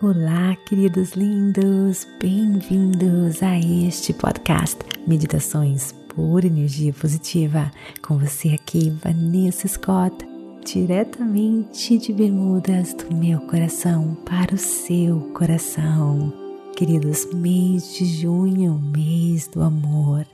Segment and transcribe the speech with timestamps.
[0.00, 4.78] Olá, queridos lindos, bem-vindos a este podcast
[5.08, 7.68] Meditações por Energia Positiva.
[8.00, 10.24] Com você aqui, Vanessa Scott,
[10.64, 16.32] diretamente de Bermudas, do meu coração para o seu coração.
[16.76, 20.24] Queridos, mês de junho, mês do amor,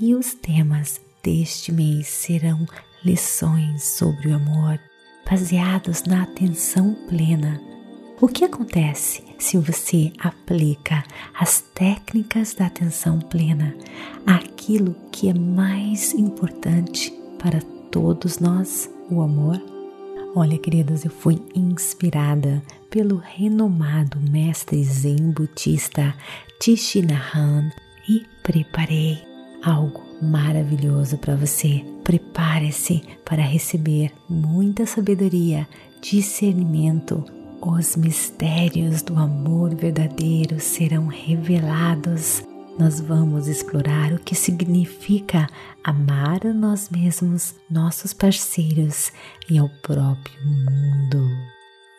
[0.00, 2.66] e os temas deste mês serão
[3.04, 4.80] lições sobre o amor,
[5.30, 7.71] baseados na atenção plena
[8.22, 11.02] o que acontece se você aplica
[11.36, 13.74] as técnicas da atenção plena
[14.24, 19.60] àquilo que é mais importante para todos nós, o amor?
[20.36, 26.14] Olha, queridos, eu fui inspirada pelo renomado mestre zen budista
[26.60, 27.72] Tishinahan
[28.08, 29.20] e preparei
[29.64, 31.84] algo maravilhoso para você.
[32.04, 35.66] Prepare-se para receber muita sabedoria,
[36.00, 42.42] discernimento os mistérios do amor verdadeiro serão revelados.
[42.78, 45.46] Nós vamos explorar o que significa
[45.84, 49.12] amar a nós mesmos, nossos parceiros
[49.48, 51.28] e ao próprio mundo.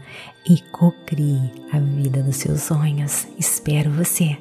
[0.46, 3.26] e cocrie a vida dos seus sonhos.
[3.40, 4.38] Espero você.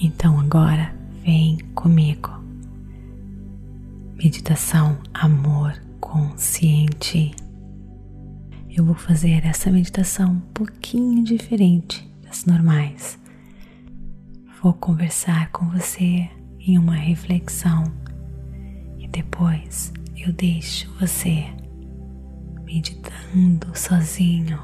[0.00, 0.94] Então agora
[1.24, 2.30] vem comigo.
[4.14, 7.34] Meditação Amor Consciente
[8.76, 13.18] eu vou fazer essa meditação um pouquinho diferente das normais.
[14.62, 16.28] Vou conversar com você
[16.60, 17.84] em uma reflexão
[18.98, 21.44] e depois eu deixo você
[22.64, 24.58] meditando sozinho.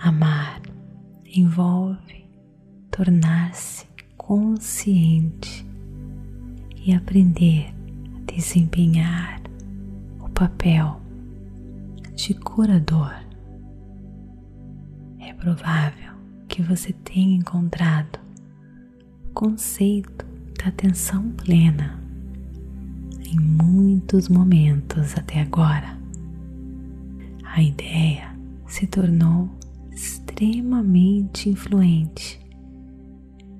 [0.00, 0.60] Amar
[1.24, 2.26] envolve
[2.90, 3.86] tornar-se
[4.16, 5.64] consciente
[6.84, 7.72] e aprender
[8.16, 9.40] a desempenhar
[10.20, 11.01] o papel
[12.22, 13.12] de curador.
[15.18, 16.12] É provável
[16.46, 18.20] que você tenha encontrado
[19.28, 20.24] o conceito
[20.56, 22.00] da atenção plena
[23.24, 25.98] em muitos momentos até agora.
[27.42, 28.36] A ideia
[28.68, 29.50] se tornou
[29.90, 32.40] extremamente influente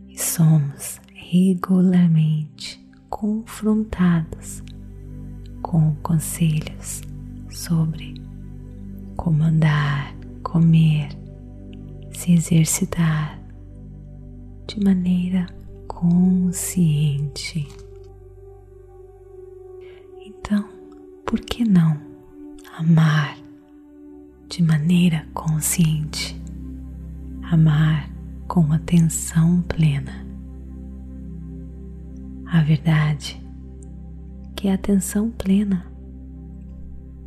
[0.08, 2.80] e somos regularmente
[3.10, 4.62] confrontados
[5.60, 7.02] com conselhos
[7.50, 8.22] sobre
[9.22, 11.10] como andar, comer,
[12.10, 13.38] se exercitar
[14.66, 15.46] de maneira
[15.86, 17.68] consciente.
[20.26, 20.68] Então,
[21.24, 21.96] por que não
[22.76, 23.38] amar
[24.48, 26.36] de maneira consciente?
[27.44, 28.10] Amar
[28.48, 30.26] com atenção plena.
[32.44, 33.40] A verdade
[34.56, 35.86] que a atenção plena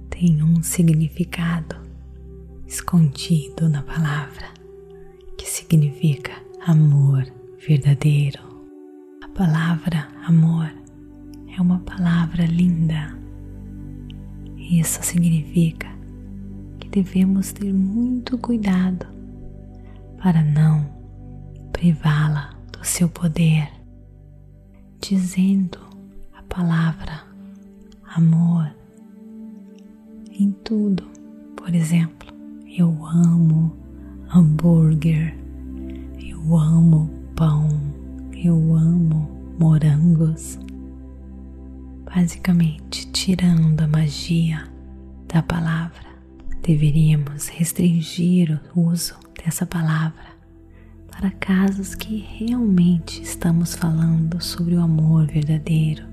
[0.10, 1.85] tem um significado
[2.68, 4.48] escondido na palavra,
[5.38, 6.32] que significa
[6.66, 7.26] amor
[7.68, 8.40] verdadeiro.
[9.24, 10.72] A palavra amor
[11.56, 13.18] é uma palavra linda.
[14.58, 15.88] Isso significa
[16.80, 19.06] que devemos ter muito cuidado
[20.22, 20.90] para não
[21.72, 23.70] privá-la do seu poder,
[25.00, 25.80] dizendo
[26.34, 27.24] a palavra
[28.16, 28.74] amor
[30.32, 31.04] em tudo.
[31.56, 32.25] Por exemplo,
[32.78, 33.74] eu amo
[34.34, 35.34] hambúrguer,
[36.20, 37.70] eu amo pão,
[38.34, 40.60] eu amo morangos.
[42.04, 44.68] Basicamente, tirando a magia
[45.26, 46.10] da palavra,
[46.62, 50.36] deveríamos restringir o uso dessa palavra
[51.10, 56.06] para casos que realmente estamos falando sobre o amor verdadeiro,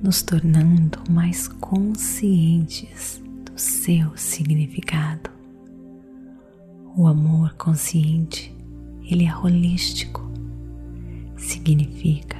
[0.00, 5.35] nos tornando mais conscientes do seu significado.
[6.98, 8.56] O amor consciente,
[9.04, 10.22] ele é holístico.
[11.36, 12.38] Significa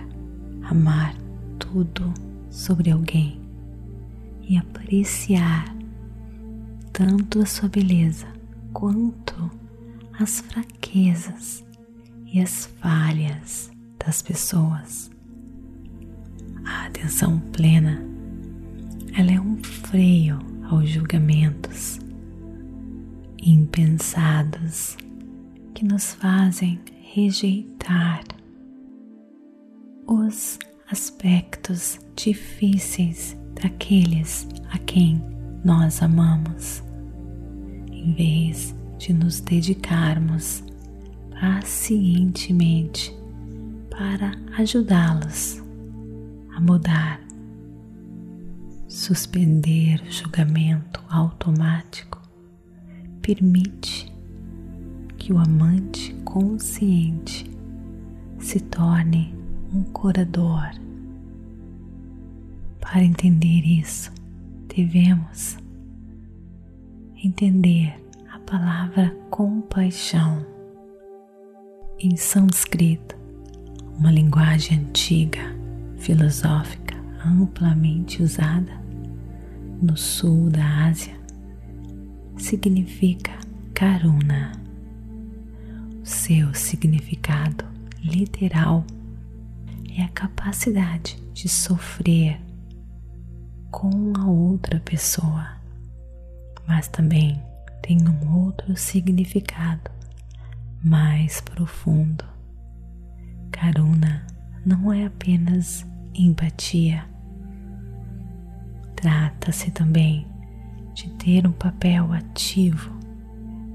[0.62, 1.14] amar
[1.58, 2.10] tudo
[2.48, 3.38] sobre alguém
[4.40, 5.76] e apreciar
[6.90, 8.26] tanto a sua beleza
[8.72, 9.50] quanto
[10.18, 11.62] as fraquezas
[12.24, 15.10] e as falhas das pessoas.
[16.64, 18.02] A atenção plena,
[19.18, 20.38] ela é um freio
[20.70, 22.05] aos julgamentos
[23.46, 24.96] impensados
[25.72, 28.24] que nos fazem rejeitar
[30.04, 30.58] os
[30.90, 35.22] aspectos difíceis daqueles a quem
[35.64, 36.82] nós amamos,
[37.92, 40.64] em vez de nos dedicarmos
[41.40, 43.16] pacientemente
[43.90, 45.62] para ajudá-los
[46.52, 47.20] a mudar.
[48.88, 52.25] Suspender o julgamento automático
[53.26, 54.06] permite
[55.18, 57.50] que o amante consciente
[58.38, 59.34] se torne
[59.74, 60.70] um curador.
[62.80, 64.12] Para entender isso,
[64.72, 65.58] devemos
[67.16, 68.00] entender
[68.32, 70.46] a palavra compaixão.
[71.98, 73.16] Em sânscrito,
[73.98, 75.52] uma linguagem antiga,
[75.96, 76.94] filosófica,
[77.26, 78.80] amplamente usada
[79.82, 81.15] no sul da Ásia,
[82.36, 83.32] significa
[83.74, 84.52] karuna.
[86.02, 87.64] O seu significado
[88.02, 88.84] literal
[89.96, 92.40] é a capacidade de sofrer
[93.70, 95.56] com a outra pessoa,
[96.66, 97.42] mas também
[97.82, 99.90] tem um outro significado
[100.82, 102.24] mais profundo.
[103.50, 104.26] Karuna
[104.64, 107.04] não é apenas empatia,
[108.94, 110.26] trata-se também
[110.96, 112.90] de ter um papel ativo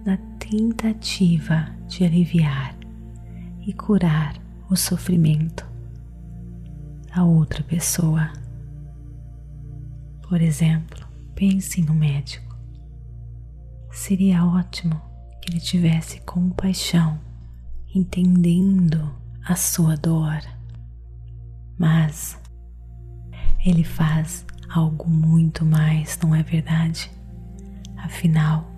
[0.04, 2.76] na tentativa de aliviar
[3.62, 4.34] e curar
[4.68, 5.64] o sofrimento
[7.14, 8.34] da outra pessoa.
[10.28, 12.58] Por exemplo, pense no médico.
[13.92, 15.00] Seria ótimo
[15.44, 17.20] que ele tivesse compaixão,
[17.94, 19.14] entendendo
[19.46, 20.42] a sua dor,
[21.78, 22.42] mas
[23.64, 27.12] ele faz algo muito mais, não é verdade?
[27.98, 28.70] Afinal,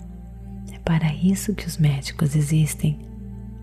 [0.71, 2.99] é para isso que os médicos existem.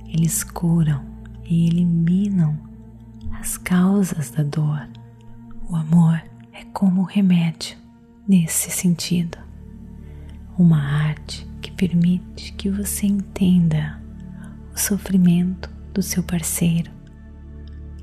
[0.06, 1.04] Eles curam
[1.44, 2.56] e eliminam
[3.32, 4.88] as causas da dor.
[5.68, 6.22] O amor
[6.52, 7.76] é como remédio
[8.26, 9.38] nesse sentido.
[10.58, 14.00] Uma arte que permite que você entenda
[14.74, 16.90] o sofrimento do seu parceiro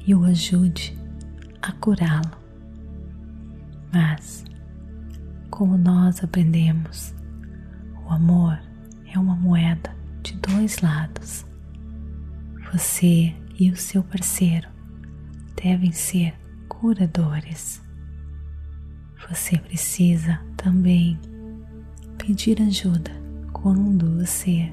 [0.06, 0.97] e o ajude
[1.62, 2.36] a curá-lo.
[3.97, 4.45] Mas,
[5.49, 7.15] como nós aprendemos,
[8.05, 8.61] o amor
[9.11, 9.89] é uma moeda
[10.21, 11.44] de dois lados.
[12.71, 14.69] Você e o seu parceiro
[15.59, 16.35] devem ser
[16.69, 17.81] curadores.
[19.27, 21.19] Você precisa também
[22.19, 23.09] pedir ajuda
[23.51, 24.71] quando você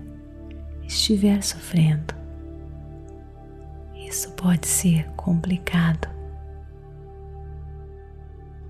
[0.87, 2.12] estiver sofrendo.
[3.94, 6.13] Isso pode ser complicado.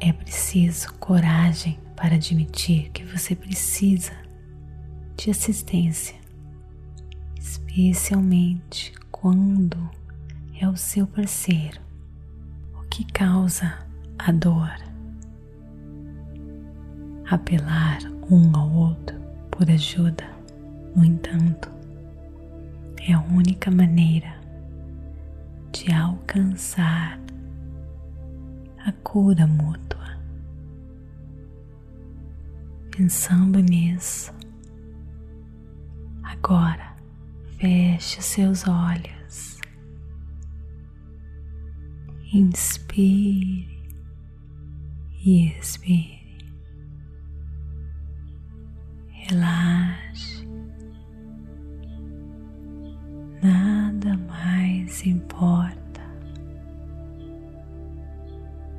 [0.06, 4.12] É preciso coragem para admitir que você precisa
[5.17, 6.15] de assistência,
[7.41, 9.79] especialmente quando
[10.61, 11.81] é o seu parceiro
[12.75, 13.79] o que causa
[14.19, 14.77] a dor.
[17.31, 19.19] Apelar um ao outro
[19.51, 20.29] por ajuda,
[20.95, 21.71] no entanto,
[23.09, 24.35] é a única maneira
[25.73, 27.19] de alcançar
[28.87, 29.94] a cura mútua.
[32.96, 34.32] Pensando nisso,
[36.23, 36.94] agora
[37.58, 39.58] feche seus olhos,
[42.32, 43.67] inspire
[45.27, 46.55] e expire.
[49.08, 50.46] Relaxe,
[53.43, 55.84] nada mais importa.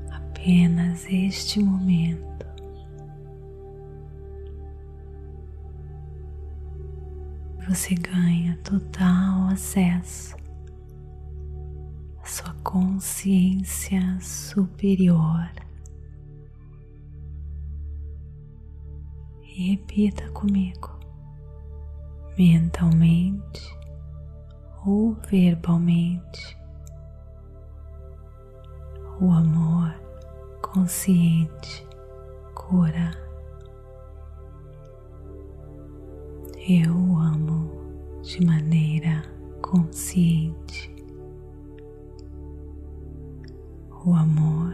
[0.09, 2.34] apenas este momento.
[7.75, 10.33] Você ganha total acesso
[12.23, 15.51] à sua consciência superior.
[19.43, 20.89] E repita comigo,
[22.37, 23.77] mentalmente
[24.85, 26.57] ou verbalmente,
[29.19, 29.93] o amor
[30.61, 31.85] consciente
[32.53, 33.11] cura.
[36.67, 37.54] Eu amo
[38.25, 39.23] de maneira
[39.61, 40.91] consciente.
[44.03, 44.73] O amor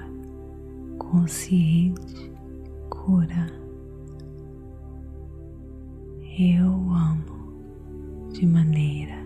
[0.97, 2.31] consciente
[2.89, 3.51] cura.
[6.39, 9.17] Eu amo de maneira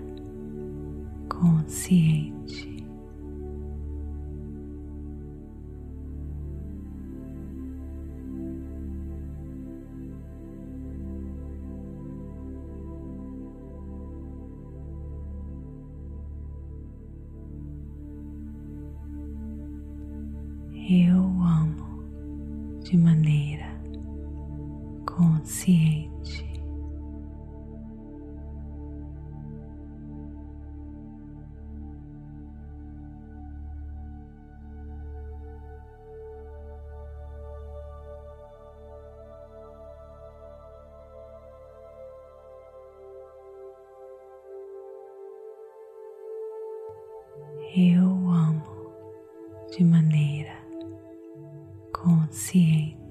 [1.29, 2.75] consciente.
[22.86, 23.65] De maneira
[25.08, 26.46] consciente.
[47.75, 48.94] Eu amo
[49.70, 50.64] de maneira
[52.05, 53.04] consciente.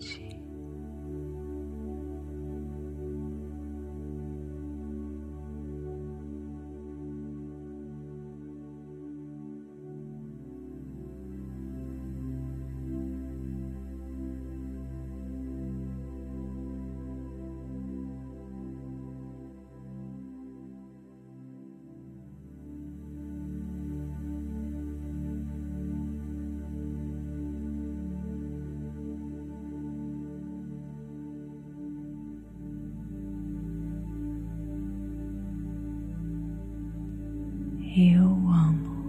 [37.96, 39.08] Eu amo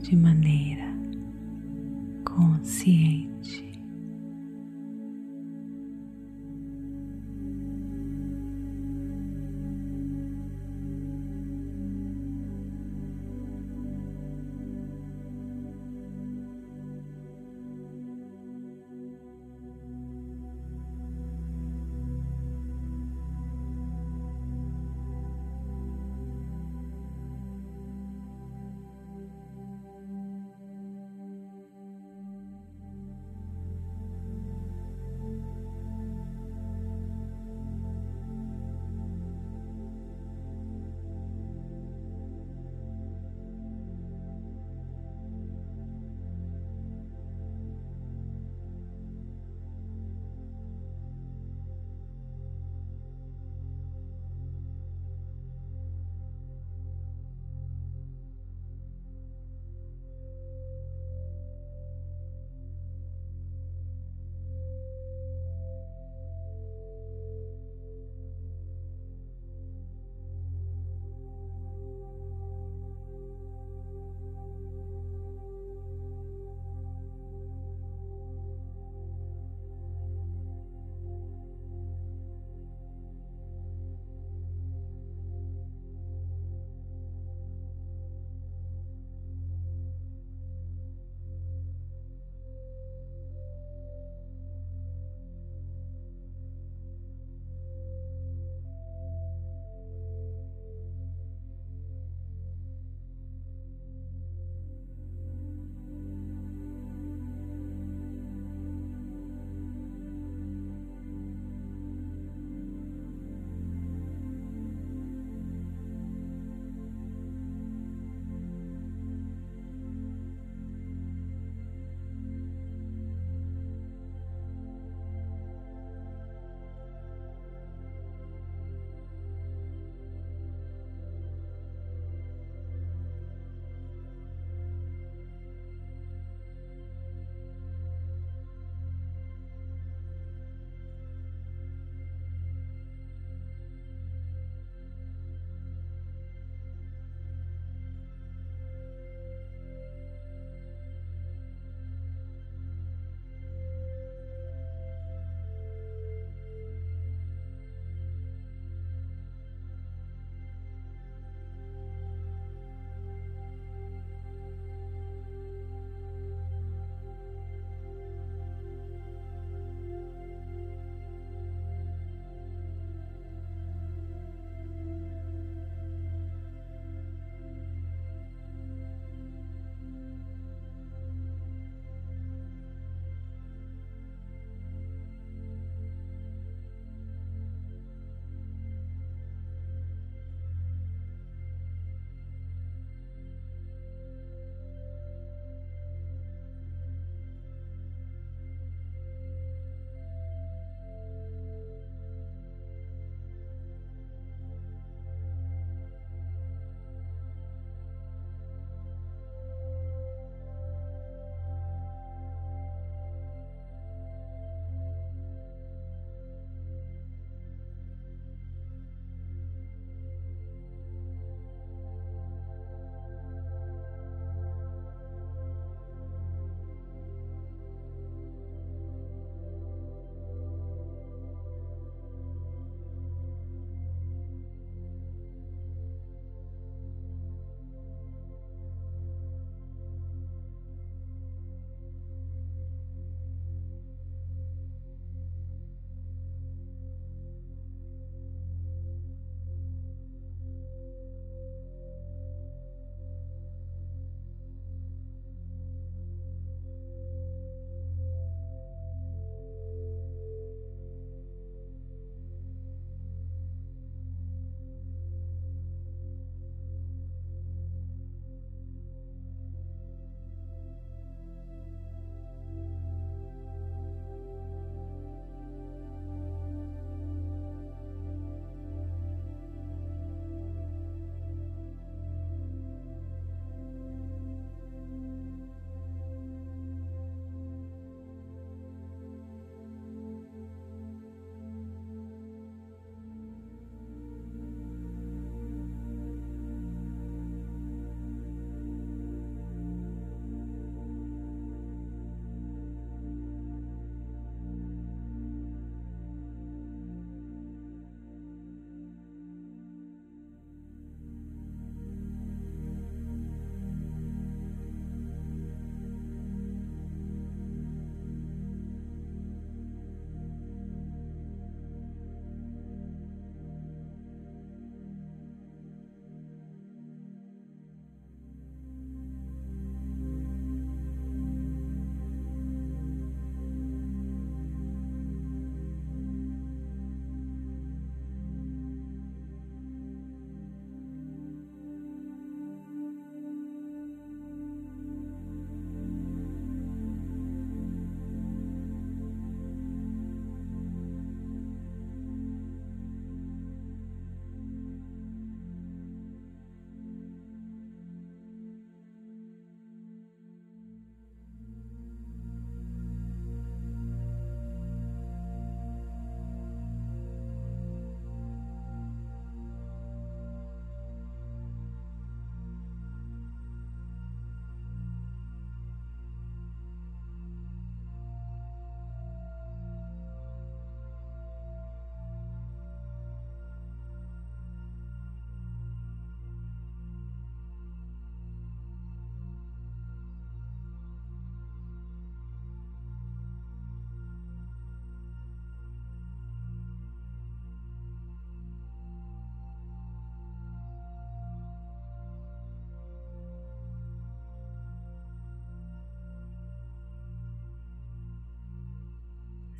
[0.00, 0.75] de maneira